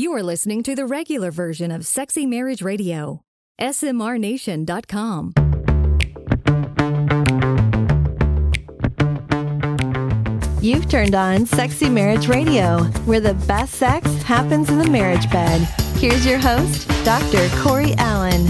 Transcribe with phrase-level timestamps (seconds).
[0.00, 3.20] You are listening to the regular version of Sexy Marriage Radio.
[3.60, 5.34] SMRNation.com.
[10.62, 15.60] You've turned on Sexy Marriage Radio, where the best sex happens in the marriage bed.
[15.98, 17.46] Here's your host, Dr.
[17.62, 18.46] Corey Allen.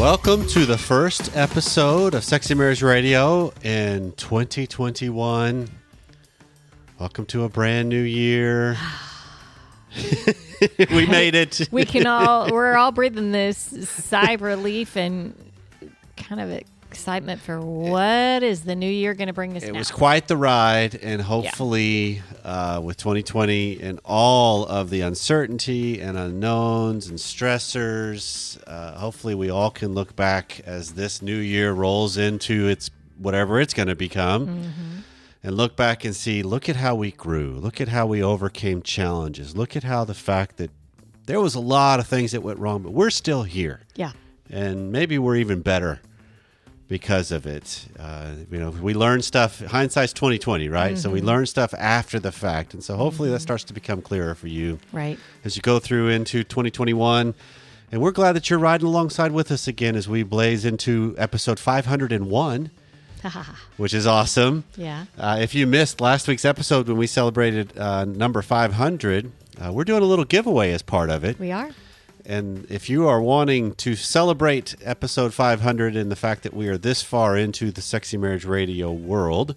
[0.00, 5.68] Welcome to the first episode of Sexy Marriage Radio in 2021.
[6.98, 8.76] Welcome to a brand new year.
[10.90, 11.68] we made it.
[11.70, 13.56] we can all we're all breathing this
[13.88, 15.32] sigh of relief and
[16.16, 16.50] kind of
[16.90, 19.78] excitement for what is the new year going to bring us It now.
[19.78, 26.18] was quite the ride, and hopefully, uh, with 2020 and all of the uncertainty and
[26.18, 32.16] unknowns and stressors, uh, hopefully, we all can look back as this new year rolls
[32.16, 34.46] into its whatever it's going to become.
[34.48, 34.87] Mm-hmm.
[35.48, 37.52] And look back and see, look at how we grew.
[37.52, 39.56] Look at how we overcame challenges.
[39.56, 40.70] Look at how the fact that
[41.24, 44.12] there was a lot of things that went wrong, but we're still here yeah.
[44.50, 46.00] and maybe we're even better
[46.86, 47.86] because of it.
[47.98, 49.60] Uh, you know, we learn stuff.
[49.60, 50.98] Hindsight's twenty twenty, right?
[50.98, 51.14] So Mm-hmm.
[51.14, 54.48] we learn stuff after the fact, and so hopefully that starts to become clearer for
[54.48, 55.18] you Right.
[55.46, 57.34] as you go through into twenty twenty one.
[57.90, 61.58] And we're glad that you're riding alongside with us again as we blaze into episode
[61.58, 62.70] five hundred and one,
[63.76, 64.64] which is awesome.
[64.76, 65.06] Yeah.
[65.16, 69.84] Uh, if you missed last week's episode when we celebrated uh, number 500, uh, we're
[69.84, 71.38] doing a little giveaway as part of it.
[71.38, 71.70] We are.
[72.24, 76.76] And if you are wanting to celebrate episode 500 and the fact that we are
[76.76, 79.54] this far into the Sexy Marriage Radio world,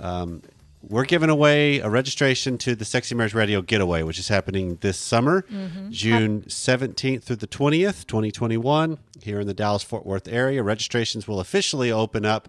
[0.00, 0.42] um,
[0.82, 4.96] we're giving away a registration to the Sexy Marriage Radio Getaway, which is happening this
[4.96, 5.90] summer, mm-hmm.
[5.90, 10.62] June 17th through the 20th, 2021, here in the Dallas Fort Worth area.
[10.62, 12.48] Registrations will officially open up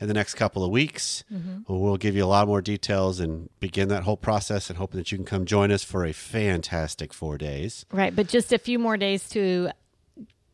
[0.00, 1.24] in the next couple of weeks.
[1.32, 1.72] Mm-hmm.
[1.72, 5.12] We'll give you a lot more details and begin that whole process and hoping that
[5.12, 7.86] you can come join us for a fantastic four days.
[7.92, 9.70] Right, but just a few more days to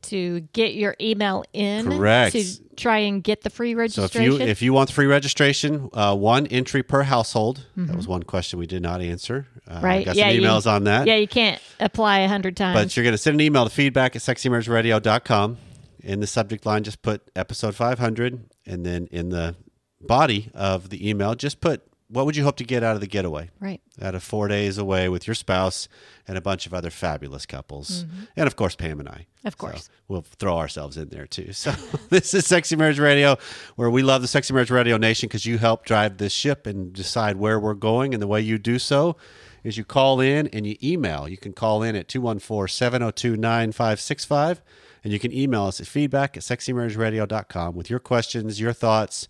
[0.02, 2.32] to get your email in Correct.
[2.32, 2.44] to
[2.76, 4.30] try and get the free registration.
[4.30, 7.66] So if you if you want the free registration, uh, one entry per household.
[7.76, 9.46] That was one question we did not answer.
[9.66, 9.84] Uh, Mm-hmm.
[9.84, 10.04] right.
[10.06, 11.06] Got yeah, some you- emails on that.
[11.06, 12.78] Yeah, you can't apply a hundred times.
[12.78, 15.58] But you're going to send an email to feedback at sexymarriageradio.com.
[16.04, 18.48] In the subject line, just put episode 500.
[18.66, 19.56] And then in the
[20.00, 23.06] body of the email, just put what would you hope to get out of the
[23.06, 23.50] getaway?
[23.60, 23.80] right.
[24.00, 25.88] Out of four days away with your spouse
[26.26, 28.06] and a bunch of other fabulous couples.
[28.36, 29.12] And of course, Pam and I.
[29.12, 29.48] Mm-hmm.
[29.48, 29.84] Of course.
[29.84, 31.52] So we'll throw ourselves in there too.
[31.52, 31.72] So
[32.10, 33.36] this is Sexy Marriage Radio,
[33.76, 36.92] where we love the Sexy Marriage Radio Nation because you help drive this ship and
[36.92, 38.14] decide where we're going.
[38.14, 39.16] And the way you do so
[39.64, 41.28] is you call in and you email.
[41.28, 44.62] You can call in at 214 702 9565.
[45.04, 49.28] And you can email us at feedback at sexymarriageradio.com with your questions, your thoughts,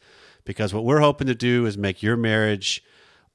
[0.49, 2.83] because what we're hoping to do is make your marriage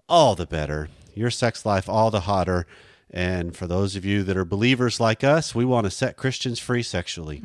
[0.09, 2.65] all the better, your sex life all the hotter.
[3.11, 6.57] And for those of you that are believers like us, we want to set Christians
[6.57, 7.43] free sexually.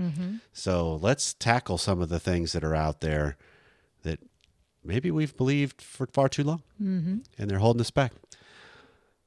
[0.54, 3.36] So let's tackle some of the things that are out there
[4.04, 4.20] that
[4.82, 6.62] maybe we've believed for far too long
[7.38, 8.12] and they're holding us back.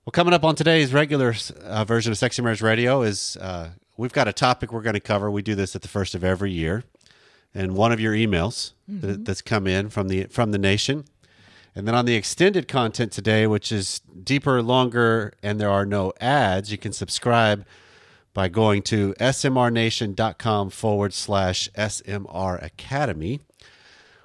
[0.06, 4.12] Well, coming up on today's regular uh, version of Sexy Marriage Radio is uh, we've
[4.12, 5.30] got a topic we're going to cover.
[5.30, 6.84] We do this at the first of every year,
[7.54, 9.24] and one of your emails that, mm-hmm.
[9.24, 11.06] that's come in from the from the nation,
[11.76, 16.14] and then on the extended content today, which is deeper, longer, and there are no
[16.20, 17.66] ads, you can subscribe
[18.34, 23.42] by going to smrnation.com forward slash smr academy.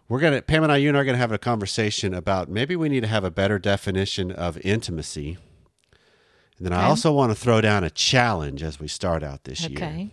[0.09, 2.77] We're gonna Pam and I, you and I are gonna have a conversation about maybe
[2.77, 5.39] we need to have a better definition of intimacy.
[6.59, 9.69] And then I also want to throw down a challenge as we start out this
[9.69, 9.77] year.
[9.77, 10.11] Okay.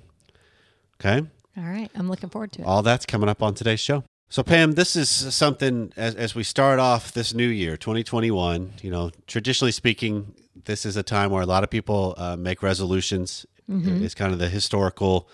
[0.99, 1.27] Okay.
[1.57, 1.89] All right.
[1.95, 2.65] I'm looking forward to it.
[2.65, 4.03] All that's coming up on today's show.
[4.29, 8.73] So, Pam, this is something as, as we start off this new year, 2021.
[8.81, 10.33] You know, traditionally speaking,
[10.65, 13.45] this is a time where a lot of people uh, make resolutions.
[13.69, 15.29] It's kind of the historical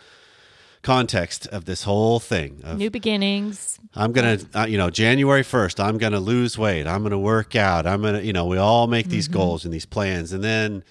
[0.82, 2.62] context of this whole thing.
[2.64, 3.80] Of, New beginnings.
[3.96, 6.86] I'm gonna, uh, you know, January 1st, I'm gonna lose weight.
[6.86, 7.88] I'm gonna work out.
[7.88, 10.84] I'm gonna, you know, we all make these goals and these plans, and then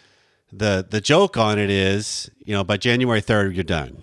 [0.53, 4.03] the the joke on it is, you know, by January 3rd, you're done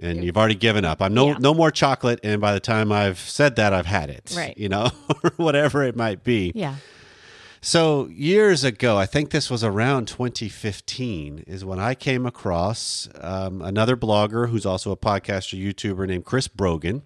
[0.00, 1.00] and you've already given up.
[1.02, 1.36] I'm no Yeah.
[1.38, 4.32] no more chocolate, and by the time I've said that, I've had it.
[4.36, 4.56] Right.
[4.56, 4.90] You know,
[5.24, 6.52] or whatever it might be.
[6.54, 6.76] Yeah.
[7.62, 13.60] So years ago, I think this was around 2015, is when I came across um,
[13.60, 17.02] another blogger who's also a podcaster, YouTuber named Chris Brogan,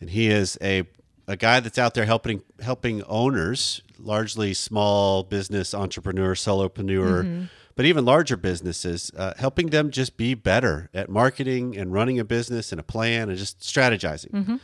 [0.00, 0.84] and he is a
[1.26, 7.48] a guy that's out there helping helping owners, largely small business entrepreneur, solopreneur,
[7.78, 12.24] but even larger businesses, uh, helping them just be better at marketing and running a
[12.24, 14.58] business and a plan and just strategizing.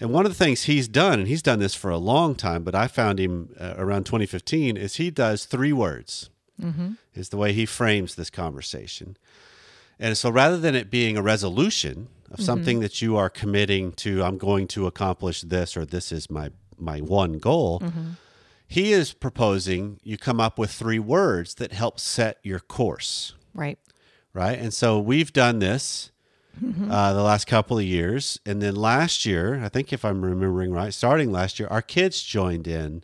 [0.00, 2.64] And one of the things he's done, and he's done this for a long time,
[2.64, 6.28] but I found him uh, around 2015, is he does three words,
[7.14, 9.16] is the way he frames this conversation.
[10.00, 14.24] And so rather than it being a resolution of something that you are committing to,
[14.24, 17.80] I'm going to accomplish this or this is my, my one goal,
[18.72, 23.78] he is proposing you come up with three words that help set your course Right.
[24.32, 24.56] right?
[24.58, 26.12] And so we've done this
[26.90, 30.72] uh, the last couple of years, and then last year, I think if I'm remembering
[30.72, 33.02] right, starting last year, our kids joined in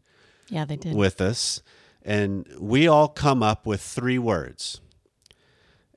[0.50, 0.94] Yeah, they did.
[0.94, 1.62] with us,
[2.04, 4.80] and we all come up with three words.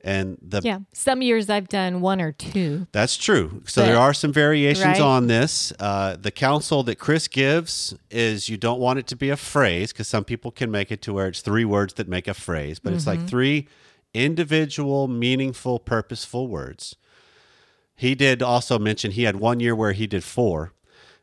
[0.01, 0.79] And the yeah.
[0.93, 2.87] Some years I've done one or two.
[2.93, 3.61] that's true.
[3.65, 5.01] So But- there are some variations right?
[5.01, 5.73] on this.
[5.77, 9.91] Uh, the counsel that Chris gives is you don't want it to be a phrase
[9.91, 12.79] because some people can make it to where it's three words that make a phrase,
[12.79, 13.21] but it's Mm-hmm.
[13.21, 13.67] like three
[14.13, 16.95] individual, meaningful, purposeful words.
[17.95, 20.71] He did also mention he had one year where he did four,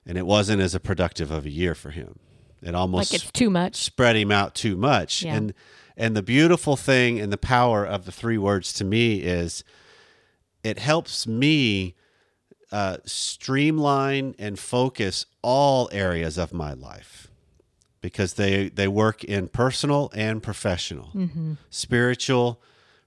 [0.05, 2.19] and it wasn't as a productive of a year for him.
[2.63, 3.77] It almost Like it's too much.
[3.77, 5.23] spread him out too much.
[5.23, 5.35] Yeah.
[5.37, 5.55] And
[5.97, 9.65] and the beautiful thing and the power of the three words to me is
[10.63, 11.95] it helps me
[12.73, 17.29] uh, streamline and focus all areas of my life
[18.01, 21.11] because they they work in personal and professional,
[21.71, 22.61] spiritual,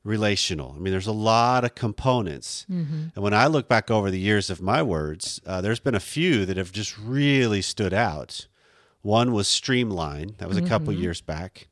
[0.03, 0.73] relational.
[0.75, 2.65] I mean, there's a lot of components.
[3.15, 5.99] And when I look back over the years of my words, uh, there's been a
[5.99, 8.47] few that have just really stood out.
[9.01, 10.35] One was streamline.
[10.39, 11.68] That was a couple years back,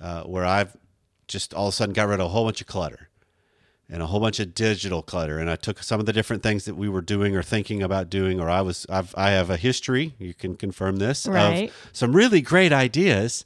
[0.00, 0.76] uh, where I've
[1.28, 3.08] just all of a sudden got rid of a whole bunch of clutter
[3.88, 5.38] and a whole bunch of digital clutter.
[5.38, 8.08] And I took some of the different things that we were doing or thinking about
[8.10, 10.14] doing, or I was, I've, I have a history.
[10.18, 11.68] You can confirm this Right.
[11.68, 13.44] of some really great ideas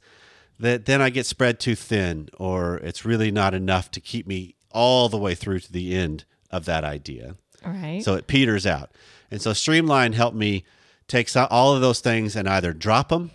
[0.59, 4.55] that then I get spread too thin, or it's really not enough to keep me
[4.71, 7.35] all the way through to the end of that idea.
[7.65, 8.03] Right.
[8.03, 8.91] So it peters out.
[9.29, 10.63] And so Streamline helped me
[11.07, 13.31] take all of those things and either drop them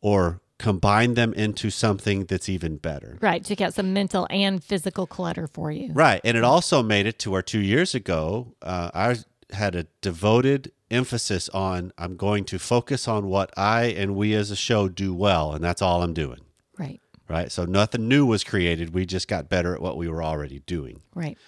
[0.00, 3.16] or combine them into something that's even better.
[3.20, 3.44] right.
[3.44, 5.92] Took out some mental and physical clutter for you.
[5.92, 6.20] Right.
[6.24, 9.16] And it also made it to where two years ago, uh, I
[9.54, 14.50] had a devoted emphasis on I'm going to focus on what I and we as
[14.50, 15.52] a show do well.
[15.52, 16.40] And that's all I'm doing.
[16.76, 17.00] Right.
[17.28, 17.52] Right.
[17.52, 18.94] So nothing new was created.
[18.94, 21.02] We just got better at what we were already doing.
[21.14, 21.38] Right.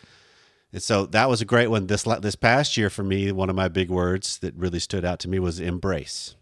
[0.73, 1.89] And so that was a great one.
[1.89, 5.19] This this past year for me, one of my big words that really stood out
[5.21, 6.37] to me was embrace.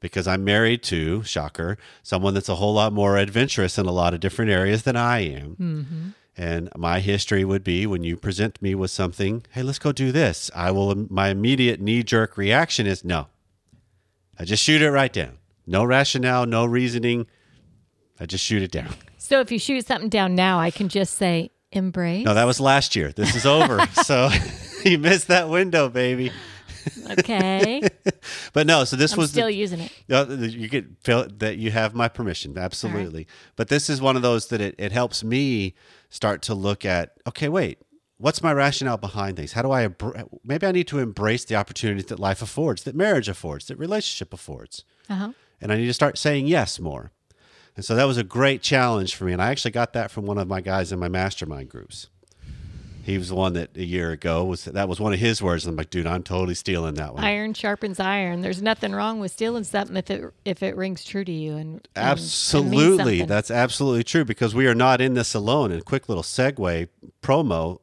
[0.00, 4.14] Because I'm married to, shocker, someone that's a whole lot more adventurous in a lot
[4.14, 5.56] of different areas than I am.
[5.56, 6.08] Mm-hmm.
[6.40, 10.12] And my history would be when you present me with something, hey, let's go do
[10.12, 10.52] this.
[10.54, 10.94] I will.
[11.10, 13.26] My immediate knee jerk reaction is no.
[14.38, 15.38] I just shoot it right down.
[15.66, 17.26] No rationale, no reasoning.
[18.20, 18.94] I just shoot it down.
[19.20, 22.24] So if you shoot something down now, I can just say embrace.
[22.24, 23.12] No, that was last year.
[23.12, 23.84] This is over.
[24.04, 24.30] so
[24.86, 26.32] you missed that window, baby.
[27.18, 27.82] Okay.
[28.52, 29.92] But no, so this I'm was still the, using it.
[30.52, 33.26] you get feel that you have my permission, absolutely.
[33.56, 35.74] But this is one of those that it, it helps me
[36.10, 37.12] start to look at.
[37.26, 37.78] Okay, wait,
[38.18, 39.52] what's my rationale behind things?
[39.52, 39.88] How do I
[40.44, 44.32] maybe I need to embrace the opportunities that life affords, that marriage affords, that relationship
[44.34, 45.32] affords, Uh-huh.
[45.60, 47.12] and I need to start saying yes more.
[47.76, 50.26] And so that was a great challenge for me, and I actually got that from
[50.26, 52.08] one of my guys in my mastermind groups.
[53.08, 55.64] He was the one that a year ago was that was one of his words.
[55.66, 57.24] I'm like, dude, I'm totally stealing that one.
[57.24, 58.42] Iron sharpens iron.
[58.42, 61.58] There's nothing wrong with stealing something if it if it rings true to you and
[61.58, 62.96] and- and Absolutely.
[62.98, 63.26] something.
[63.26, 65.72] That's absolutely true because we are not in this alone.
[65.72, 66.88] And quick little segue
[67.22, 67.80] promo.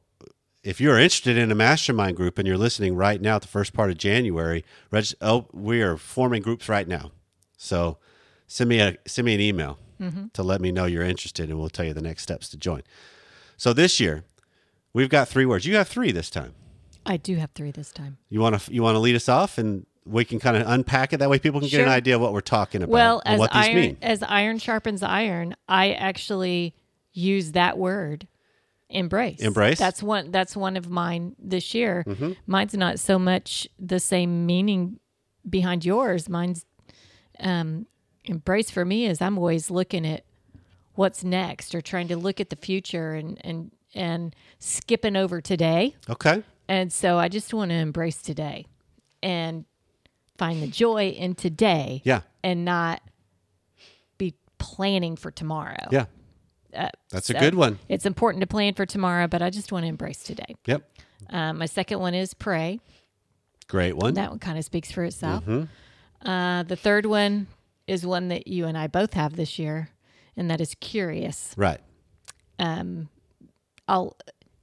[0.64, 3.74] If you're interested in a mastermind group and you're listening right now at the first
[3.74, 7.12] part of January, reg- oh, we are forming groups right now.
[7.58, 7.98] So
[8.46, 10.28] send me a send me an email mm-hmm.
[10.34, 12.84] to let me know you're interested and we'll tell you the next steps to join.
[13.58, 14.24] So this year,
[14.96, 15.66] we've got three words.
[15.66, 16.56] You have three this time.
[17.06, 18.18] I do have three this time.
[18.30, 21.14] You want to you want to lead us off and we can kind of unpack
[21.14, 23.36] it that way people can get an idea of what we're talking about Well, and
[23.36, 23.98] as what these iron mean.
[24.02, 26.76] as iron sharpens iron, I actually
[27.14, 28.28] use that word
[28.90, 29.42] embrace.
[29.42, 29.78] Embrace?
[29.78, 32.04] That's one that's one of mine this year.
[32.08, 32.32] Mm-hmm.
[32.48, 35.00] Mine's not so much the same meaning
[35.48, 36.28] behind yours.
[36.30, 36.66] Mine's
[37.40, 37.86] um
[38.24, 40.24] embrace for me is I'm always looking at
[40.96, 45.96] what's next or trying to look at the future and and and skipping over today.
[46.10, 46.44] Okay.
[46.68, 48.66] And so I just want to embrace today
[49.24, 49.66] and
[50.38, 52.22] find the joy in today Yeah.
[52.44, 53.02] and not
[54.18, 55.88] be planning for tomorrow.
[55.92, 56.06] Yeah.
[56.76, 57.80] Uh, That's a good one.
[57.88, 60.56] It's important to plan for tomorrow, but I just want to embrace today.
[60.66, 60.84] Yep.
[61.30, 62.80] Um, my second one is pray.
[63.68, 64.14] Great one.
[64.16, 65.46] That one kind of speaks for itself.
[65.46, 66.28] Mm-hmm.
[66.30, 67.48] Uh, the third one
[67.88, 69.90] is one that you and I both have this year,
[70.36, 71.54] and that is curious.
[71.56, 71.80] Right.
[72.60, 73.10] Um,
[73.88, 74.18] I'll.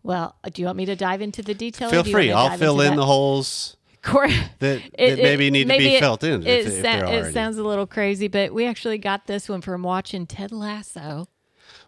[0.05, 1.89] Well, do you want me to dive into the detail?
[1.89, 2.33] or Feel free.
[2.33, 2.97] I'll fill in that?
[2.97, 3.77] the holes.
[4.03, 6.43] Cor- that, that maybe need to be it- felt in.
[6.43, 9.61] It, if, if sa- it sounds a little crazy, but we actually got this one
[9.61, 11.29] from watching Ted Lasso.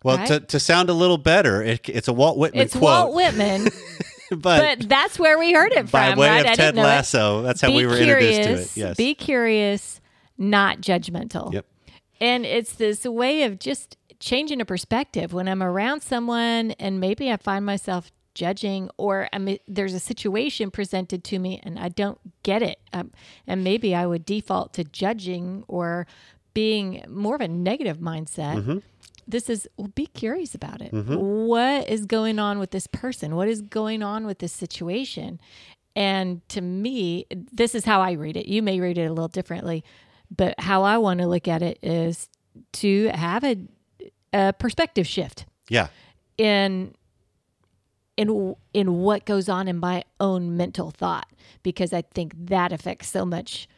[0.05, 0.29] well, right?
[0.29, 3.64] to, to sound a little better, it, it's a Walt Whitman It's quote, Walt Whitman,
[4.31, 6.45] but, but that's where we heard it by from, way right?
[6.47, 6.81] of I Ted it.
[6.81, 8.83] Lasso, that's how Be we were curious, introduced to it.
[8.85, 8.97] Yes.
[8.97, 10.00] Be curious,
[10.38, 11.53] not judgmental.
[11.53, 11.67] Yep.
[12.21, 17.31] And it's this way of just changing a perspective when I'm around someone and maybe
[17.31, 22.19] I find myself judging or I'm, there's a situation presented to me and I don't
[22.43, 22.81] get it.
[22.95, 23.12] Um,
[23.47, 26.07] and maybe I would default to judging or
[26.54, 28.57] being more of a negative mindset.
[28.57, 28.78] Mm-hmm.
[29.28, 30.90] This is, well, be curious about it.
[31.19, 33.37] What is going on with this person?
[33.37, 35.38] What is going on with this situation?
[35.95, 38.47] And to me, this is how I read it.
[38.47, 39.85] You may read it a little differently,
[40.35, 42.31] but how I want to look at it is
[42.73, 43.57] to have a,
[44.35, 45.87] a perspective shift yeah.
[46.37, 46.95] in
[48.17, 51.26] in in what goes on in my own mental thought
[51.62, 53.69] because I think that affects so much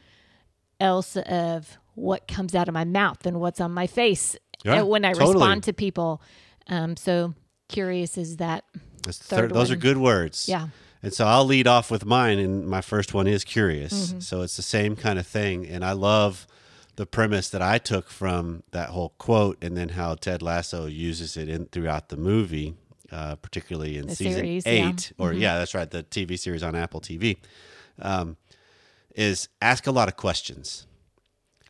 [0.81, 4.85] else of what comes out of my mouth and what's on my face Yeah, uh,
[4.85, 5.35] when I totally.
[5.35, 6.21] respond to people.
[6.69, 7.35] Um, so
[7.69, 8.65] curious is that
[9.05, 10.49] Third those are good words.
[10.49, 10.69] Yeah.
[11.03, 14.09] And so I'll lead off with mine, and my first one is curious.
[14.09, 14.21] Mm-hmm.
[14.21, 15.65] So it's the same kind of thing.
[15.67, 16.49] And I love
[16.97, 21.37] the premise that I took from that whole quote, and then how Ted Lasso uses
[21.37, 22.75] it in throughout the movie,
[23.12, 24.73] uh, particularly in The season series, yeah.
[24.73, 24.88] Mm-hmm.
[24.88, 27.37] eight, or yeah, that's right, the TV series on Apple TV,
[28.00, 28.37] um,
[29.15, 30.87] is ask a lot of questions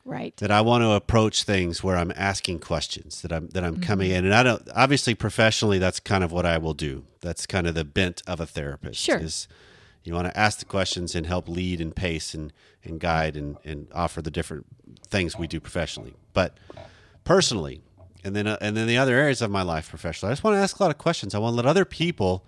[0.05, 0.37] right.
[0.39, 4.11] that I want to approach things where I'm asking questions that I'm that I'm coming
[4.11, 4.19] Mm-hmm.
[4.19, 7.05] in, and I don't obviously professionally that's kind of what I will do.
[7.21, 9.01] That's kind of the bent of a therapist.
[9.01, 9.19] Sure.
[9.19, 9.49] is
[10.07, 12.53] you want to ask the questions and help lead and pace and
[12.85, 14.67] and guide and and offer the different
[15.09, 16.57] things we do professionally, but
[17.25, 17.83] personally.
[18.25, 20.57] And then, uh, and then the other areas of my life professionally, I just want
[20.57, 21.33] to ask a lot of questions.
[21.33, 22.45] I want to let other people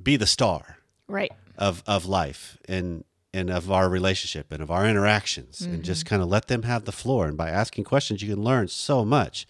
[0.00, 1.32] be the star Right.
[1.58, 6.22] of of life and and of our relationship and of our interactions and just kind
[6.22, 9.46] of let them have the floor and by asking questions you can learn so much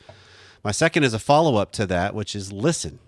[0.64, 2.98] my second is a follow-up to that which is listen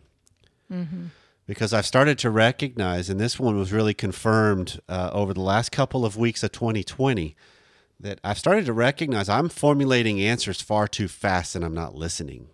[1.47, 5.71] because i've started to recognize and this one was really confirmed uh, over the last
[5.71, 7.37] couple of weeks of 2020
[8.01, 12.49] that i've started to recognize i'm formulating answers far too fast and i'm not listening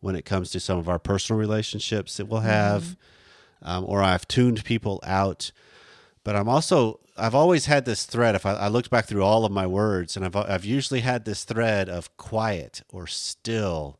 [0.00, 2.96] when it comes to some of our personal relationships that we'll have
[3.62, 5.52] um, or I've tuned people out.
[6.24, 8.34] But I'm also I've always had this thread.
[8.34, 11.24] If I, I looked back through all of my words, and I've I've usually had
[11.24, 13.98] this thread of quiet or still,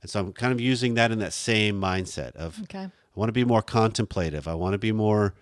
[0.00, 2.88] and so I'm kind of using that in that same mindset of Okay.
[3.14, 4.48] I want to be more contemplative.
[4.48, 5.34] I want to be more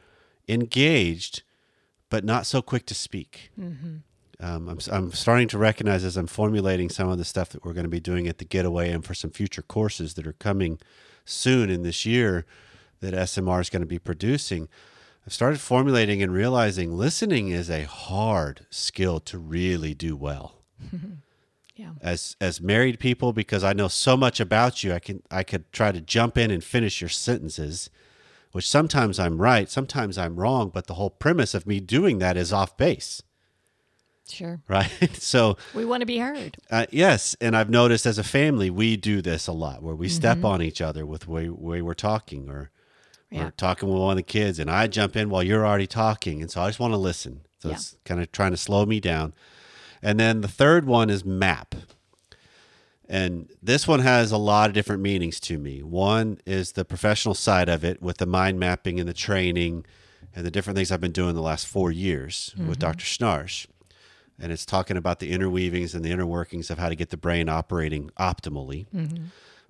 [0.48, 1.42] engaged,
[2.08, 3.50] but not so quick to speak.
[4.42, 7.74] Um, I'm, I'm starting to recognize as I'm formulating some of the stuff that we're
[7.74, 10.78] going to be doing at the getaway and for some future courses that are coming
[11.26, 12.46] soon in this year
[13.00, 14.68] that SMR is going to be producing.
[15.26, 20.54] I've started formulating and realizing listening is a hard skill to really do well
[21.80, 21.92] Yeah.
[22.02, 24.92] as as married people because I know so much about you.
[24.92, 27.88] I can I could try to jump in and finish your sentences,
[28.52, 32.36] which sometimes I'm right, sometimes I'm wrong, but the whole premise of me doing that
[32.36, 33.22] is off base,
[34.28, 34.60] Sure.
[34.68, 34.90] right?
[35.14, 36.56] so We want to be heard.
[36.70, 40.08] uh, yes, and I've noticed as a family we do this a lot, where we
[40.08, 42.70] step on each other with way way we're talking, or
[43.30, 43.44] Yeah.
[43.44, 46.42] we're talking with one of the kids, and I jump in while you're already talking,
[46.42, 47.40] and so I just want to listen.
[47.60, 47.74] So Yeah.
[47.76, 49.32] it's kind of trying to slow me down.
[50.02, 51.74] And then the third one is map.
[53.08, 55.82] And this one has a lot of different meanings to me.
[55.82, 59.84] One is the professional side of it with the mind mapping and the training
[60.34, 62.80] and the different things I've been doing the last four years with mm-hmm.
[62.80, 63.04] Dr.
[63.04, 63.66] Schnarch.
[64.38, 67.16] And it's talking about the interweavings and the inner workings of how to get the
[67.16, 68.86] brain operating optimally.
[68.94, 69.24] Mm-hmm.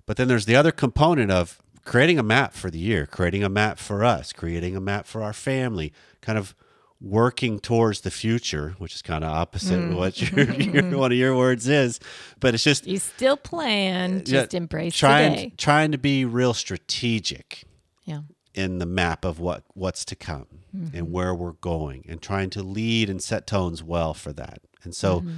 [0.05, 3.49] But then there's the other component of creating a map for the year, creating a
[3.49, 6.55] map for us, creating a map for our family, kind of
[7.01, 10.51] working towards the future, which is kind of opposite of what your,
[10.91, 11.99] your one of your words is.
[12.39, 15.53] But it's just You still plan, just yeah, embrace trying today.
[15.57, 17.63] trying to be real strategic
[18.05, 18.21] Yeah.
[18.53, 20.95] in the map of what what's to come Mm-hmm.
[20.95, 24.59] and where we're going and trying to lead and set tones well for that.
[24.83, 25.35] And so Mm-hmm.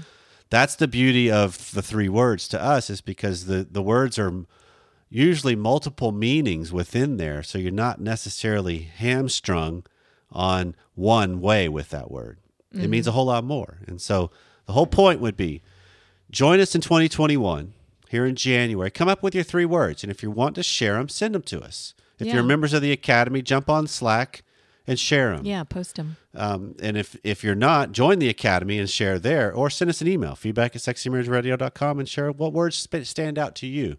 [0.51, 4.31] that's the beauty of the three words to us is because the the words are
[5.09, 9.83] usually multiple meanings within there so you're not necessarily hamstrung
[10.33, 12.37] on one way with that word.
[12.73, 13.77] It means a whole lot more.
[13.87, 14.31] And so
[14.65, 15.61] the whole point would be
[16.31, 17.73] join us in 2021
[18.09, 18.89] here in January.
[18.89, 20.03] Come up with your three words.
[20.03, 21.93] And if you want to share them, send them to us.
[22.17, 22.33] If Yeah.
[22.35, 24.41] you're members of the Academy, jump on Slack
[24.87, 25.45] and share them.
[25.45, 25.63] Yeah.
[25.63, 26.17] Post them.
[26.35, 30.01] Um, and if, if you're not, join the Academy and share there or send us
[30.01, 33.97] an email, feedback at sexymarriageradio.com and share what words stand out to you.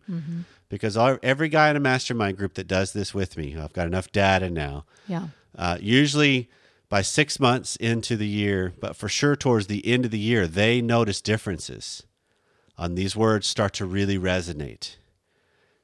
[0.69, 3.87] Because our, every guy in a mastermind group that does this with me, I've got
[3.87, 5.29] enough data now, Yeah.
[5.57, 6.49] Uh, usually
[6.95, 10.47] By six months into the year, but for sure towards the end of the year,
[10.47, 12.05] they notice differences.
[12.79, 14.95] And these words start to really resonate.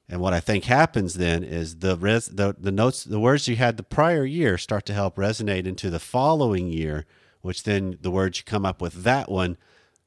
[0.09, 3.57] And what I think happens then is the res, the, the notes, the words you
[3.57, 7.07] had the prior year start to help resonate into the following year,
[7.41, 9.57] which then the words you come up with that one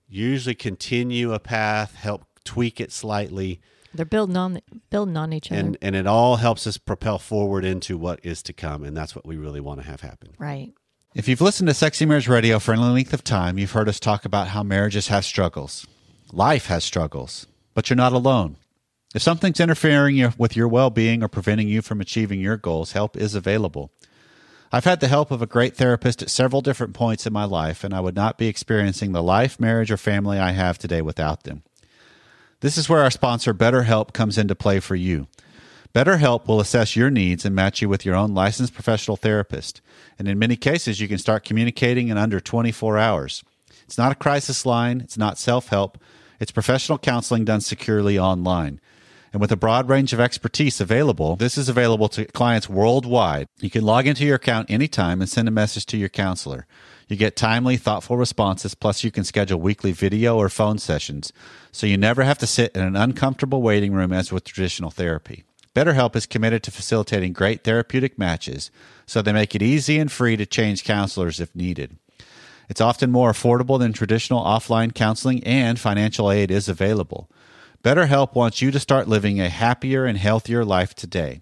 [0.07, 3.59] usually continue a path, help tweak it slightly,
[3.93, 4.59] They're building on
[4.89, 5.59] building on each other.
[5.59, 9.15] and and it all helps us propel forward into what is to come, and that's
[9.15, 10.29] what we really want to have happen.
[10.37, 10.73] right.
[11.15, 13.99] If you've listened to Sexy Marriage Radio for any length of time, you've heard us
[13.99, 15.85] talk about how marriages have struggles.
[16.31, 17.45] Life has struggles,
[17.75, 18.55] but you're not alone.
[19.13, 22.93] If something's interfering your- with your well being or preventing you from achieving your goals,
[22.93, 23.91] help is available.
[24.71, 27.83] I've had the help of a great therapist at several different points in my life,
[27.83, 31.43] and I would not be experiencing the life, marriage, or family I have today without
[31.43, 31.61] them.
[32.63, 35.27] This is where our sponsor, BetterHelp, comes into play for you.
[35.93, 39.81] BetterHelp will assess your needs and match you with your own licensed professional therapist.
[40.17, 43.43] And in many cases, you can start communicating in under 24 hours.
[43.83, 45.97] It's not a crisis line, it's not self help,
[46.39, 48.79] it's professional counseling done securely online.
[49.33, 53.47] And with a broad range of expertise available, this is available to clients worldwide.
[53.59, 56.65] You can log into your account anytime and send a message to your counselor.
[57.13, 61.31] You get timely, thoughtful responses, plus, you can schedule weekly video or phone sessions,
[61.71, 65.43] so you never have to sit in an uncomfortable waiting room as with traditional therapy.
[65.75, 68.71] BetterHelp is committed to facilitating great therapeutic matches,
[69.05, 71.99] so they make it easy and free to change counselors if needed.
[72.67, 77.29] It's often more affordable than traditional offline counseling, and financial aid is available.
[77.83, 81.41] BetterHelp wants you to start living a happier and healthier life today.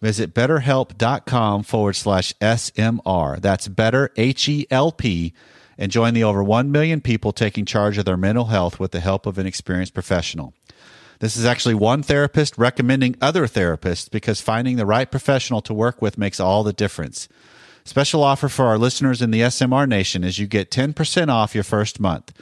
[0.00, 3.40] Visit betterhelp.com forward slash SMR.
[3.40, 5.32] That's better, H E L P,
[5.76, 9.00] and join the over 1 million people taking charge of their mental health with the
[9.00, 10.54] help of an experienced professional.
[11.20, 16.00] This is actually one therapist recommending other therapists because finding the right professional to work
[16.00, 17.28] with makes all the difference.
[17.84, 21.64] Special offer for our listeners in the SMR nation is you get 10% off your
[21.64, 22.32] first month.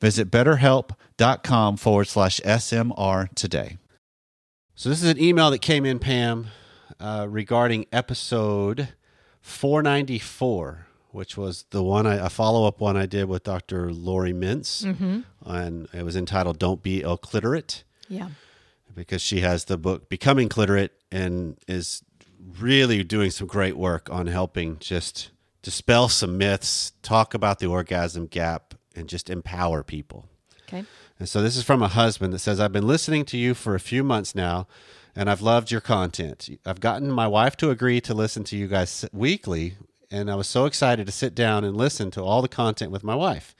[0.00, 3.78] Visit betterhelp.com forward slash SMR today.
[4.74, 6.48] So this is an email that came in, Pam,
[7.00, 8.88] uh, regarding episode
[9.40, 13.92] 494, which was the one I, a follow up one I did with Dr.
[13.92, 15.20] Laurie Mintz, Mm-hmm.
[15.44, 18.28] and it was entitled "Don't Be Illiterate." Yeah.
[18.94, 22.02] because she has the book Becoming Cliterate and is
[22.60, 25.30] really doing some great work on helping just
[25.62, 30.26] dispel some myths, talk about the orgasm gap, and just empower people.
[30.68, 30.84] Okay.
[31.18, 33.74] And so this is from a husband that says, I've been listening to you for
[33.74, 34.66] a few months now,
[35.16, 36.48] and I've loved your content.
[36.66, 39.76] I've gotten my wife to agree to listen to you guys weekly,
[40.10, 43.02] and I was so excited to sit down and listen to all the content with
[43.02, 43.56] my wife.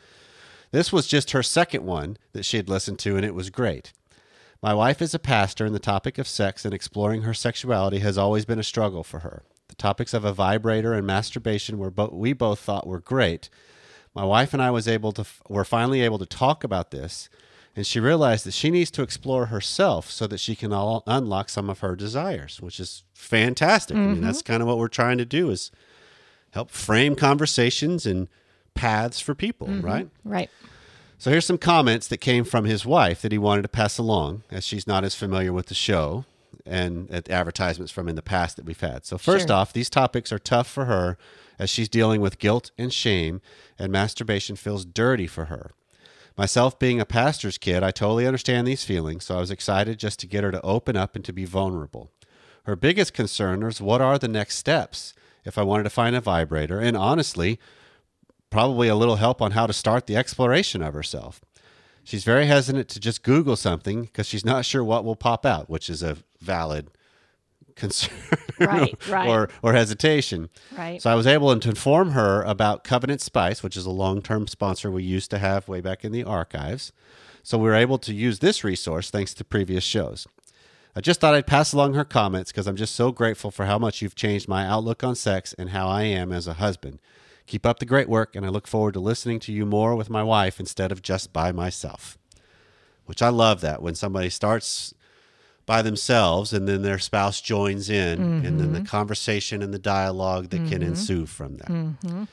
[0.71, 3.95] This was just her second one that she had listened to, and it was great.
[4.62, 8.19] My wife is a pastor, and the topic of sex and exploring her sexuality has
[8.19, 9.42] always been a struggle for her.
[9.69, 13.49] The topics of a vibrator and masturbation were bo- we both thought were great.
[14.14, 17.29] My wife and I was able to were finally able to talk about this,
[17.77, 21.51] and she realized that she needs to explore herself so that she can all unlock
[21.51, 23.97] some of her desires, which is fantastic.
[23.97, 24.53] I mean, that's mm-hmm.
[24.53, 25.71] kind of what we're trying to do is
[26.53, 28.29] help frame conversations and
[28.75, 29.85] paths for people, mm-hmm.
[29.85, 30.09] right?
[30.25, 30.51] Right.
[31.19, 34.43] So here's some comments that came from his wife that he wanted to pass along,
[34.51, 36.25] as she's not as familiar with the show
[36.65, 39.05] and at advertisements from in the past that we've had.
[39.05, 39.57] So first Sure.
[39.57, 41.17] off, these topics are tough for her
[41.59, 43.41] as she's dealing with guilt and shame,
[43.79, 45.73] and masturbation feels dirty for her.
[46.37, 50.20] Myself being a pastor's kid, I totally understand these feelings, so I was excited just
[50.20, 52.11] to get her to open up and to be vulnerable.
[52.64, 56.20] Her biggest concern is what are the next steps if I wanted to find a
[56.20, 57.59] vibrator, and honestly,
[58.51, 61.40] probably a little help on how to start the exploration of herself.
[62.05, 65.70] She's very hesitant to just Google something because she's not sure what will pop out,
[65.70, 66.90] which is a valid
[67.77, 68.17] concern
[68.59, 69.29] Right, right.
[69.29, 70.49] or, or hesitation.
[70.77, 71.01] Right.
[71.01, 74.47] So I was able to inform her about Covenant Spice, which is a long term
[74.49, 76.93] sponsor we used to have way back in the archives.
[77.43, 80.27] So we were able to use this resource thanks to previous shows.
[80.97, 83.79] I just thought I'd pass along her comments because I'm just so grateful for how
[83.79, 86.99] much you've changed my outlook on sex and how I am as a husband.
[87.47, 90.11] Keep up the great work, and I look forward to listening to you more with
[90.11, 92.19] my wife instead of just by myself.
[93.05, 94.95] Which I love that when somebody starts
[95.67, 98.87] by themselves and then their spouse joins in, and then the mm-hmm.
[98.87, 100.91] conversation and the dialogue that can mm-hmm.
[100.91, 101.69] ensue from that.
[101.69, 102.25] Mm-hmm.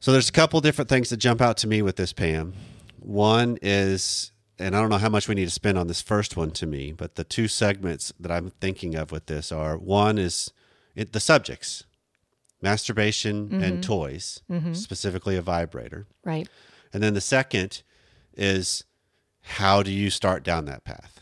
[0.00, 2.54] So there's a couple different things that jump out to me with this, Pam.
[2.98, 6.36] One is, and I don't know how much we need to spend on this first
[6.36, 10.18] one to me, but the two segments that I'm thinking of with this are one
[10.18, 10.50] is
[10.96, 11.84] it, the subjects
[12.62, 14.40] masturbation and toys,
[14.72, 16.06] specifically a vibrator.
[16.24, 16.48] Right.
[16.92, 17.82] And then the second
[18.36, 18.84] is
[19.42, 21.21] how do you start down that path,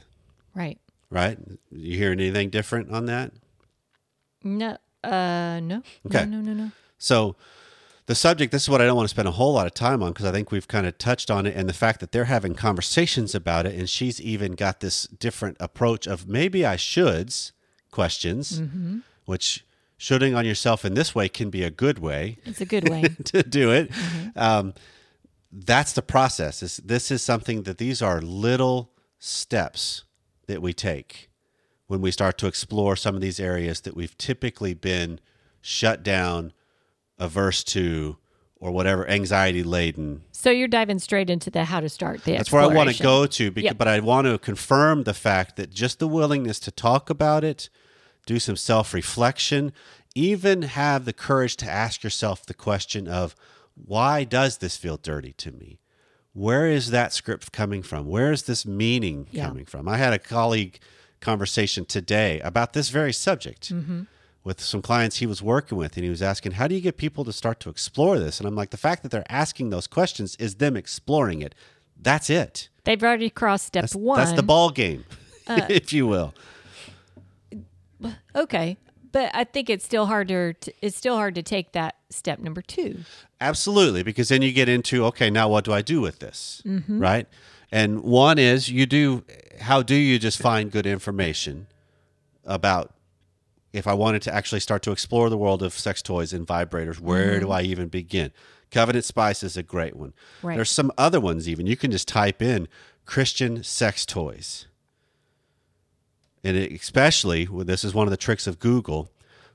[0.55, 0.79] Right.
[1.11, 1.39] right?
[1.71, 3.33] You hearing anything different on that?
[4.43, 4.77] No.
[5.03, 5.61] Uh.
[5.63, 5.83] No.
[6.07, 6.25] Okay.
[6.27, 6.41] No.
[6.41, 6.41] No.
[6.41, 6.53] No.
[6.53, 6.71] No.
[6.99, 7.37] So
[8.07, 10.03] the subject, this is what I don't want to spend a whole lot of time
[10.03, 12.25] on because I think we've kind of touched on it and the fact that they're
[12.25, 13.79] having conversations about it.
[13.79, 17.53] And she's even got this different approach of maybe I shoulds
[17.93, 18.61] questions,
[19.27, 19.65] which
[19.97, 23.03] shoulding on yourself in this way can be a good way It's a good way.
[23.27, 23.91] to do it.
[24.35, 24.75] Um,
[25.53, 26.63] that's the process.
[26.63, 30.05] Is this is something that these are little steps
[30.51, 31.31] that we take
[31.87, 35.19] when we start to explore some of these areas that we've typically been
[35.61, 36.53] shut down,
[37.19, 38.17] averse to,
[38.61, 40.23] or whatever anxiety laden.
[40.33, 43.03] so you're diving straight into the how to start the That's where I want to
[43.03, 43.79] go to, because, Yep.
[43.79, 47.71] but I want to confirm the fact that just the willingness to talk about it,
[48.27, 49.73] do some self reflection,
[50.15, 53.35] even have the courage to ask yourself the question of
[53.75, 55.80] why does this feel dirty to me?
[56.33, 58.07] Where is that script coming from?
[58.07, 59.47] Where is this meaning Yeah.
[59.49, 59.89] coming from?
[59.89, 60.79] I had a colleague
[61.21, 64.03] conversation today about this very subject Mm-hmm.
[64.45, 66.97] with some clients he was working with, and he was asking, How do you get
[66.97, 68.39] people to start to explore this?
[68.39, 71.55] And I'm like, The fact that they're asking those questions is them exploring it.
[72.01, 72.69] That's it.
[72.85, 74.19] They've already crossed step That's, one.
[74.19, 75.05] Uh, that's the ball game,
[75.49, 76.33] if you will.
[78.35, 78.79] Okay,
[79.13, 80.53] but I think it's still harder.
[80.55, 83.01] To, it's still hard to take that step number two.
[83.41, 86.99] Absolutely, because then you get into okay, now what do I do with this, Mm-hmm.
[86.99, 87.27] right?
[87.73, 89.25] And one is you do.
[89.61, 91.67] How do you just find good information
[92.45, 92.95] about
[93.73, 96.99] if I wanted to actually start to explore the world of sex toys and vibrators?
[96.99, 98.33] Where do I even begin?
[98.71, 100.13] Covenant Spice is a great one.
[100.43, 100.57] Right.
[100.57, 101.67] There's some other ones even.
[101.67, 102.69] You can just type in
[103.07, 104.67] Christian sex toys.
[106.43, 109.11] And it, especially, well, this is one of the tricks of Google,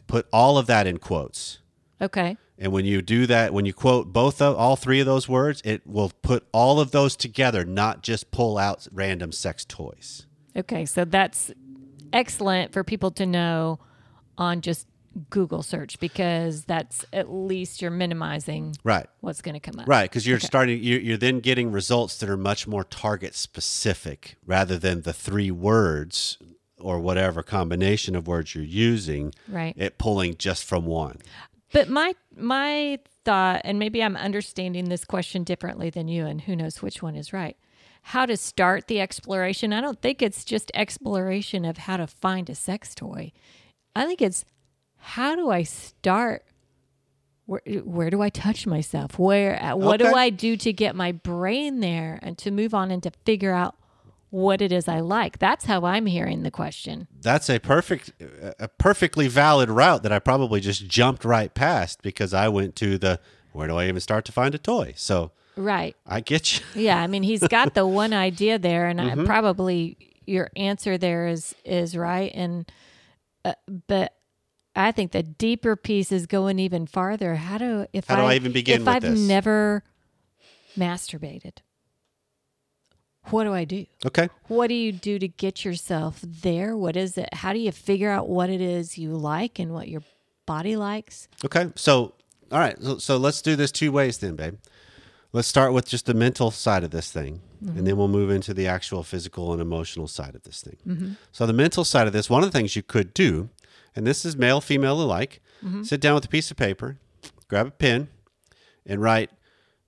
[0.07, 1.59] put all of that in quotes.
[2.01, 2.37] Okay.
[2.57, 5.61] And when you do that, when you quote both of all three of those words,
[5.65, 10.25] it will put all of those together, not just pull out random sex toys.
[10.55, 10.85] Okay.
[10.85, 11.51] So that's
[12.13, 13.79] excellent for people to know
[14.37, 14.87] on just
[15.29, 19.07] Google search because that's at least you're minimizing Right.
[19.21, 19.87] what's going to come up.
[19.87, 24.35] Right, because you're starting, you're, you're then getting results that are much more target specific
[24.45, 26.37] rather than the three words
[26.85, 29.33] or whatever combination of words you're using.
[29.47, 29.73] Right.
[29.75, 31.17] It pulling just from one.
[31.73, 36.55] But my my thought, and maybe I'm understanding this question differently than you, and who
[36.55, 37.57] knows which one is right.
[38.03, 39.73] How to start the exploration?
[39.73, 43.31] I don't think it's just exploration of how to find a sex toy.
[43.95, 44.45] I think it's
[44.97, 46.45] how do I start?
[47.47, 49.17] Where, where do I touch myself?
[49.17, 53.01] Where what do I do to get my brain there and to move on and
[53.01, 53.75] to figure out
[54.29, 55.39] what it is I like?
[55.39, 57.07] That's how I'm hearing the question.
[57.21, 58.11] That's a perfect,
[58.59, 62.97] a perfectly valid route that I probably just jumped right past because I went to
[62.97, 63.19] the
[63.53, 64.93] where do I even start to find a toy?
[64.97, 65.95] So Right.
[66.05, 66.65] I get you.
[66.81, 69.21] Yeah, I mean, he's got the one idea there, and Mm-hmm.
[69.21, 72.69] I probably your answer there is is right, and
[73.45, 73.53] uh,
[73.87, 74.13] but
[74.75, 77.35] I think the deeper piece is going even farther.
[77.35, 79.17] How do if How do I even begin if I've this?
[79.17, 79.83] never
[80.77, 81.59] masturbated?
[83.31, 83.85] What do I do?
[84.05, 84.29] Okay.
[84.47, 86.77] What do you do to get yourself there?
[86.77, 87.33] What is it?
[87.33, 90.03] How do you figure out what it is you like and what your
[90.45, 91.27] body likes?
[91.43, 91.71] Okay.
[91.75, 92.13] So,
[92.51, 92.81] all right.
[92.81, 94.57] So, so let's do this two ways then, babe.
[95.33, 98.53] Let's start with just the mental side of this thing, and then we'll move into
[98.53, 100.77] the actual physical and emotional side of this thing.
[100.87, 101.11] Mm-hmm.
[101.33, 103.49] So, the mental side of this, one of the things you could do,
[103.97, 105.83] and this is male, female alike, mm-hmm.
[105.83, 106.99] sit down with a piece of paper,
[107.49, 108.07] grab a pen,
[108.85, 109.29] and write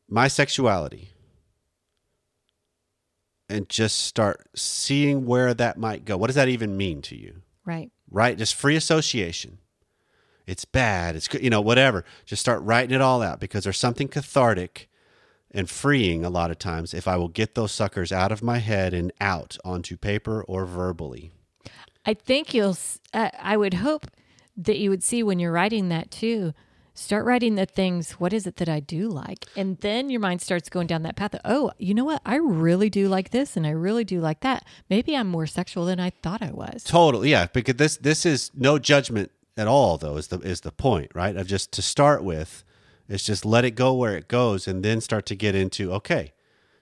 [0.10, 1.12] my sexuality.
[3.50, 6.18] And just start seeing where that might go.
[6.18, 7.42] What does that even mean to you?
[7.66, 7.92] Right.
[8.10, 8.38] right?
[8.38, 9.60] Just free association.
[10.46, 11.16] It's bad.
[11.16, 12.06] It's good, you know, whatever.
[12.26, 14.90] Just start writing it all out because there's something cathartic
[15.52, 18.60] and freeing a lot of times if I will get those suckers out of my
[18.60, 21.32] head and out onto paper or verbally.
[22.06, 22.78] I think you'll.
[23.14, 24.08] Uh, I would hope
[24.56, 26.54] that you would see when you're writing that too.
[26.98, 28.14] Start writing the things.
[28.14, 29.46] What is it that I do like?
[29.56, 31.36] And then your mind starts going down that path.
[31.36, 32.24] Of, oh, you know what?
[32.26, 34.66] I really do like this, and I really do like that.
[34.90, 36.84] Maybe I'm more sexual than I thought I was.
[36.84, 37.46] Totally, yeah.
[37.54, 40.18] Because this this is no judgment at all, though.
[40.18, 41.36] Is the is the point, right?
[41.36, 42.64] Of just to start with,
[43.08, 46.34] it's just let it go where it goes, and then start to get into okay.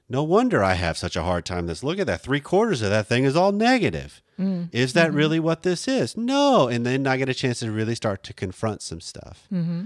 [0.07, 1.67] No wonder I have such a hard time.
[1.67, 2.21] This look at that.
[2.21, 4.21] Three quarters of that thing is all negative.
[4.39, 5.17] Mm, is that mm-hmm.
[5.17, 6.15] really what this is?
[6.15, 6.69] No.
[6.69, 9.47] And then I get a chance to really start to confront some stuff.
[9.51, 9.85] Mm-hmm.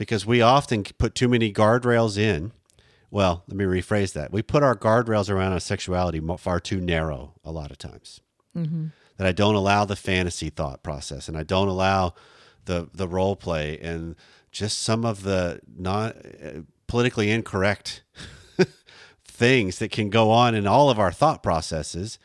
[0.00, 2.52] Because we often put too many guardrails in.
[3.10, 4.32] Well, let me rephrase that.
[4.32, 8.20] We put our guardrails around our sexuality far too narrow a lot of times
[9.18, 12.14] that I don't allow the fantasy thought process and I don't allow
[12.64, 14.16] the the role play and
[14.50, 18.02] just some of the non uh, politically incorrect
[19.24, 22.18] things that can go on in all of our thought processes.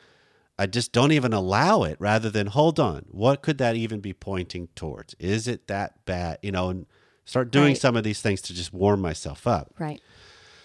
[0.58, 3.06] I just don't even allow it rather than hold on.
[3.10, 5.14] What could that even be pointing towards?
[5.20, 6.40] Is it that bad?
[6.42, 6.86] You know, and
[7.26, 7.78] Start doing Right.
[7.78, 9.74] some of these things to just warm myself up.
[9.80, 10.02] Right.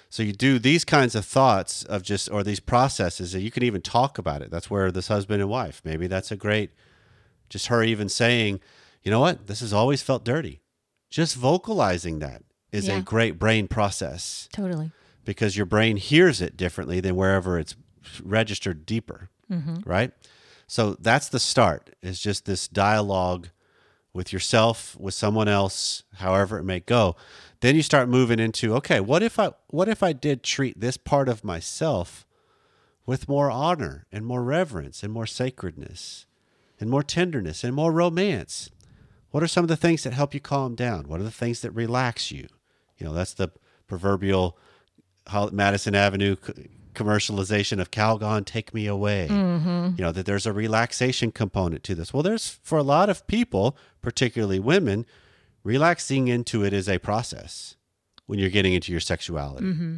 [0.09, 3.63] So you do these kinds of thoughts of just or these processes that you can
[3.63, 4.51] even talk about it.
[4.51, 6.71] That's where this husband and wife, maybe that's a great
[7.49, 8.61] just her even saying,
[9.03, 10.61] you know what, this has always felt dirty.
[11.11, 12.43] Just vocalizing that
[12.73, 12.99] is Yeah.
[12.99, 14.93] a great brain process Totally.
[15.25, 17.75] because your brain hears it differently than wherever it's
[18.23, 19.31] registered deeper.
[19.51, 19.89] Mm-hmm.
[19.89, 20.13] Right?
[20.67, 21.91] So that's the start.
[22.03, 23.49] Is just this dialogue
[24.13, 27.17] with yourself, with someone else, however it may go.
[27.61, 30.97] Then you start moving into, okay, what if I what if I did treat this
[30.97, 32.27] part of myself
[33.07, 36.27] with more honor and more reverence and more sacredness
[36.79, 38.71] and more tenderness and more romance?
[39.31, 41.07] What are some of the things that help you calm down?
[41.07, 42.49] What are the things that relax you?
[42.99, 43.51] You know, that's the
[43.87, 44.59] proverbial
[45.53, 46.37] Madison Avenue
[47.01, 49.29] commercialization of Calgon, Take Me Away.
[49.31, 49.95] Mm-hmm.
[49.97, 52.13] You know, that there's a relaxation component to this.
[52.13, 55.07] Well, there's for a lot of people, particularly women,
[55.65, 57.77] relaxing into it is a process
[58.27, 59.67] when you're getting into your sexuality.
[59.67, 59.97] Mm-hmm.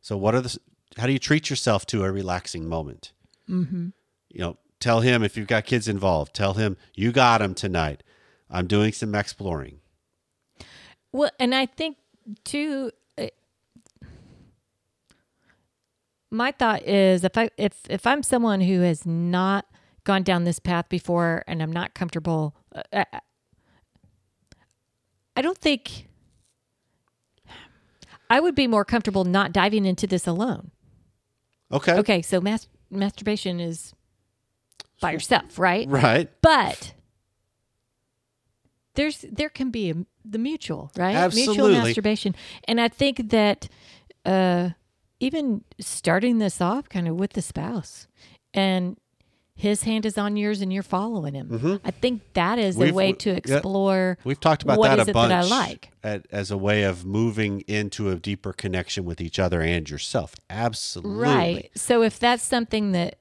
[0.00, 0.56] So, what are the,
[0.96, 3.12] how do you treat yourself to a relaxing moment?
[3.48, 3.88] Mm-hmm.
[4.30, 8.02] You know, tell him if you've got kids involved, tell him, you got him tonight.
[8.50, 9.80] I'm doing some exploring.
[11.12, 11.96] Well, and I think
[12.44, 12.92] too.
[13.16, 13.26] uh,
[16.30, 19.66] My thought is if I if if I'm someone who has not
[20.04, 23.20] gone down this path before and I'm not comfortable, uh, I,
[25.36, 26.08] I don't think
[28.30, 30.70] I would be more comfortable not diving into this alone.
[31.72, 31.94] Okay.
[31.94, 33.94] Okay, so mas- masturbation is
[35.00, 35.88] by yourself, right?
[35.88, 36.30] Right.
[36.42, 36.94] But
[38.94, 41.14] there's there can be a, the mutual, right?
[41.34, 43.68] Mutual masturbation, and I think that
[44.26, 44.70] uh,
[45.20, 48.06] even starting this off kind of with the spouse,
[48.54, 48.96] and
[49.54, 51.80] his hand is on yours, and you're following him.
[51.84, 52.80] I think that is Mm-hmm.
[52.82, 53.36] We've- a way to yeah.
[53.36, 54.18] explore.
[54.22, 55.90] We've talked about what that is a it bunch that I like.
[56.04, 60.34] at, as a way of moving into a deeper connection with each other and yourself.
[60.48, 61.20] Absolutely.
[61.22, 61.70] Right.
[61.74, 63.18] So if that's something that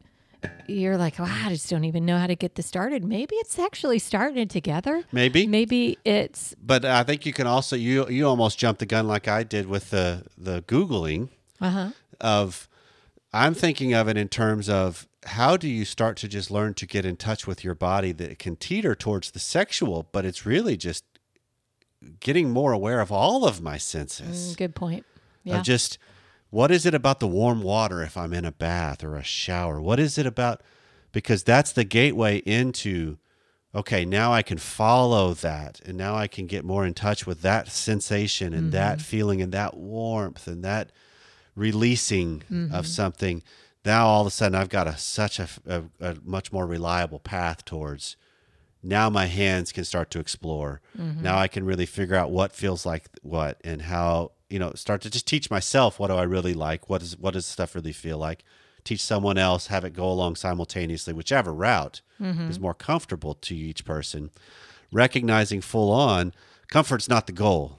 [0.68, 3.04] you're like, oh, I just don't even know how to get this started.
[3.04, 5.04] Maybe it's actually started together.
[5.12, 5.48] Maybe.
[5.48, 9.28] Maybe it's But I think you can also you you almost jumped the gun like
[9.28, 11.30] I did with the the googling
[11.62, 11.90] uh huh.
[12.22, 12.70] of
[13.34, 16.86] I'm thinking of it in terms of how do you start to just learn to
[16.86, 20.78] get in touch with your body that can teeter towards the sexual, but it's really
[20.78, 21.04] just
[22.20, 24.56] getting more aware of all of my senses.
[24.56, 25.06] Good point.
[25.44, 25.60] Yeah.
[25.60, 25.98] of just
[26.50, 29.82] what is it about the warm water if I'm in a bath or a shower?
[29.82, 30.62] What is it about?
[31.12, 33.18] Because that's the gateway into,
[33.76, 37.42] okay, now I can follow that and now I can get more in touch with
[37.42, 40.92] that sensation and that feeling and that warmth and that
[41.58, 42.82] releasing of mm-hmm.
[42.84, 43.44] something.
[43.84, 47.20] Now all of a sudden I've got a such a, a, a much more reliable
[47.20, 48.16] path towards
[48.84, 50.82] now my hands can start to explore.
[50.98, 51.22] Mm-hmm.
[51.22, 55.02] Now I can really figure out what feels like what and how, you know, start
[55.02, 56.90] to just teach myself what do I really like?
[56.90, 58.44] What is what does stuff really feel like?
[58.84, 62.50] Teach someone else, have it go along simultaneously, whichever route mm-hmm.
[62.50, 64.30] is more comfortable to each person.
[64.92, 66.34] Recognizing full on,
[66.70, 67.78] comfort's not the goal.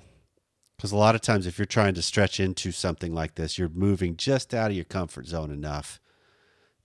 [0.78, 3.68] Because a lot of times, if you're trying to stretch into something like this, you're
[3.68, 6.00] moving just out of your comfort zone enough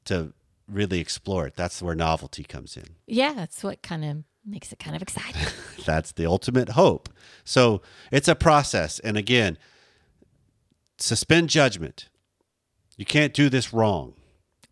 [0.06, 0.34] to
[0.68, 1.56] really explore it.
[1.56, 2.96] That's where novelty comes in.
[3.08, 5.42] yeah, that's what kind of makes it kind of exciting.
[5.86, 7.08] That's the ultimate hope.
[7.46, 9.00] So it's a process.
[9.00, 9.58] And again,
[10.98, 12.10] suspend judgment.
[12.98, 14.14] You can't do this wrong.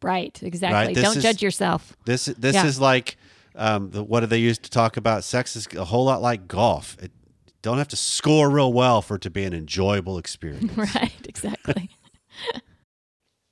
[0.02, 0.38] right.
[0.44, 0.94] Exactly.
[0.94, 1.96] This Don't is- judge yourself.
[2.06, 2.66] This this Yeah.
[2.66, 3.18] is like
[3.56, 6.48] um, the, what do they use to talk about sex is a whole lot like
[6.48, 6.98] golf.
[7.02, 7.12] It
[7.62, 10.76] don't have to score real well for it to be an enjoyable experience.
[10.78, 11.12] Right.
[11.28, 11.90] Exactly.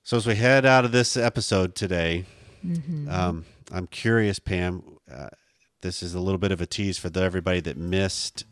[0.04, 2.26] So as we head out of this episode today,
[2.66, 3.10] Mm-hmm.
[3.10, 4.84] um, I'm curious, Pam.
[5.10, 5.28] Uh,
[5.82, 8.44] this is a little bit of a tease for the, everybody that missed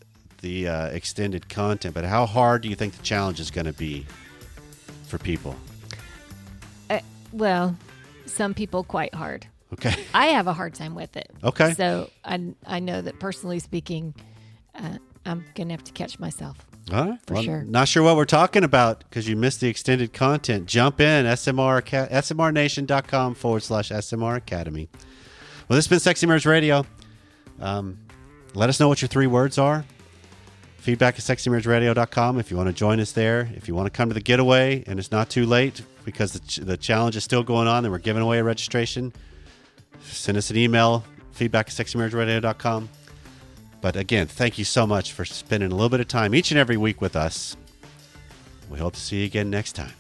[0.42, 1.94] the uh, extended content.
[1.96, 4.06] But how hard do you think the challenge is going to be
[5.08, 5.56] for people?
[6.90, 7.00] Uh,
[7.34, 7.76] well,
[8.28, 9.46] some people quite hard.
[9.74, 9.94] Okay.
[10.14, 11.30] I have a hard time with it.
[11.44, 11.74] Okay.
[11.74, 14.14] So I I know that personally speaking,
[14.74, 16.58] uh, I'm gonna have to catch myself.
[16.92, 17.20] All right.
[17.28, 17.64] For sure.
[17.64, 20.68] Not sure what we're talking about because you missed the extended content.
[20.68, 24.88] Jump in, SMR, smrnation.com forward slash SMR Academy.
[25.68, 26.86] Well, this has been Sexy Marriage Radio.
[27.60, 27.98] Um,
[28.54, 29.84] let us know what your three words are.
[30.78, 33.52] Feedback at sexymarriageradio.com if you want to join us there.
[33.54, 36.40] If you want to come to the getaway and it's not too late because the,
[36.40, 39.12] ch- the challenge is still going on and we're giving away a registration,
[40.00, 42.88] send us an email, feedback at sexymarriageradio.com.
[43.82, 46.60] But again, thank you so much for spending a little bit of time each and
[46.60, 47.56] every week with us.
[48.70, 49.94] We hope to see you again next time.